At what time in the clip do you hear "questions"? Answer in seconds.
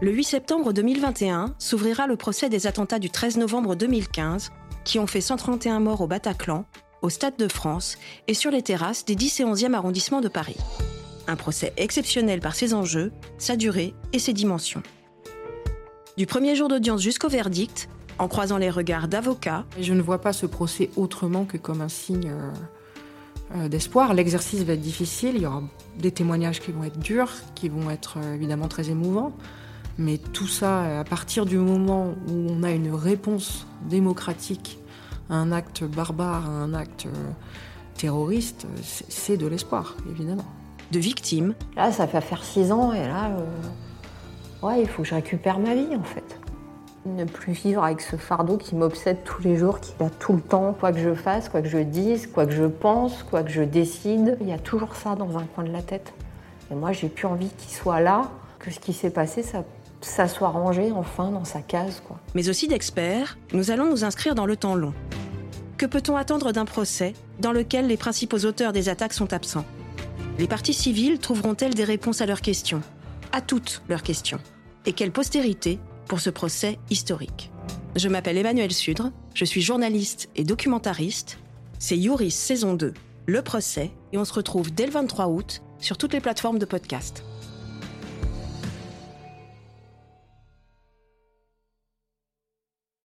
72.40-72.82, 74.02-74.40